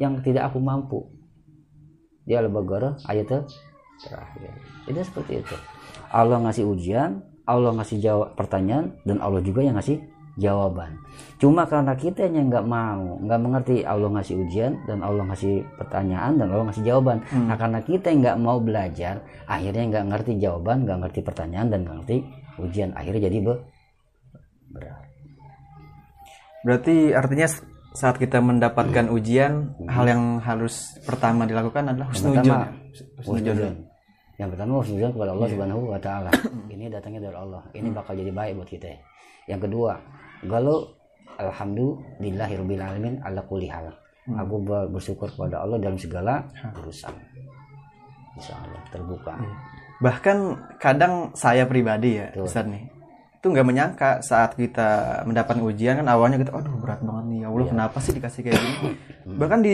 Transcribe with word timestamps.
yang 0.00 0.16
tidak 0.24 0.48
aku 0.48 0.58
mampu. 0.58 1.04
Dia 2.24 2.40
al-baqarah 2.40 3.04
ayat 3.04 3.44
terakhir. 4.00 4.50
Itu 4.88 5.00
seperti 5.04 5.44
itu. 5.44 5.56
Allah 6.10 6.40
ngasih 6.40 6.64
ujian 6.64 7.20
Allah 7.50 7.74
ngasih 7.74 7.98
jawab 7.98 8.28
pertanyaan 8.38 8.94
dan 9.02 9.18
Allah 9.18 9.42
juga 9.42 9.66
yang 9.66 9.74
ngasih 9.74 9.98
jawaban. 10.38 11.02
Cuma 11.42 11.66
karena 11.66 11.98
kita 11.98 12.30
yang 12.30 12.46
nggak 12.46 12.62
mau 12.62 13.18
nggak 13.26 13.40
mengerti 13.42 13.76
Allah 13.82 14.06
ngasih 14.14 14.38
ujian 14.46 14.78
dan 14.86 15.02
Allah 15.02 15.26
ngasih 15.26 15.66
pertanyaan 15.74 16.38
dan 16.38 16.46
Allah 16.54 16.70
ngasih 16.70 16.84
jawaban. 16.86 17.18
Nah 17.50 17.58
karena 17.58 17.82
kita 17.82 18.06
yang 18.14 18.20
nggak 18.22 18.38
mau 18.38 18.58
belajar 18.62 19.26
akhirnya 19.50 19.84
nggak 19.90 20.06
ngerti 20.14 20.32
jawaban 20.38 20.86
nggak 20.86 20.98
ngerti 21.02 21.20
pertanyaan 21.26 21.68
dan 21.74 21.78
nggak 21.82 21.96
ngerti 22.04 22.16
ujian. 22.62 22.90
Akhirnya 22.94 23.26
jadi 23.26 23.38
be- 23.42 23.62
berat. 24.70 25.04
Berarti 26.62 26.94
artinya 27.10 27.48
saat 27.90 28.16
kita 28.22 28.38
mendapatkan 28.38 29.10
ujian, 29.10 29.74
hal 29.90 30.06
yang 30.06 30.38
harus 30.38 30.94
pertama 31.02 31.42
dilakukan 31.42 31.90
adalah 31.90 32.08
husnuzon. 32.14 32.46
husnuzon. 33.22 33.74
yang 34.38 34.48
pertama 34.48 34.80
husnuzon 34.80 35.10
kepada 35.12 35.30
Allah 35.36 35.48
Subhanahu 35.50 35.82
wa 35.90 36.00
taala. 36.00 36.30
Ini 36.74 36.88
datangnya 36.88 37.28
dari 37.28 37.36
Allah. 37.36 37.62
Ini 37.74 37.88
bakal 37.92 38.16
jadi 38.16 38.32
baik 38.32 38.52
buat 38.62 38.68
kita. 38.70 38.88
Yang 39.50 39.60
kedua 39.68 39.92
galau 40.46 40.96
alhamdulillahirabbil 41.36 42.80
alamin 42.80 43.14
ala 43.20 43.42
kulli 43.44 43.68
hal. 43.68 43.90
Aku 44.30 44.62
ber- 44.62 44.88
bersyukur 44.88 45.26
kepada 45.26 45.66
Allah 45.66 45.76
dalam 45.82 45.98
segala 45.98 46.46
urusan. 46.78 47.12
Insya 48.38 48.54
Allah 48.54 48.80
terbuka 48.94 49.34
Bahkan 50.00 50.36
kadang 50.80 51.34
saya 51.36 51.68
pribadi 51.68 52.16
ya. 52.16 52.32
Ustaz 52.40 52.64
nih, 52.64 52.88
itu 53.40 53.46
nggak 53.48 53.64
menyangka 53.64 54.10
saat 54.20 54.52
kita 54.52 55.24
mendapatkan 55.24 55.64
ujian 55.64 55.96
kan 55.96 56.04
awalnya 56.12 56.36
kita, 56.36 56.52
aduh 56.52 56.76
berat 56.76 57.00
banget 57.00 57.24
nih, 57.32 57.38
ya 57.40 57.46
Allah 57.48 57.66
kenapa 57.72 57.96
sih 58.04 58.12
dikasih 58.12 58.40
kayak 58.44 58.60
gini? 58.60 59.00
Bahkan 59.32 59.58
di 59.64 59.68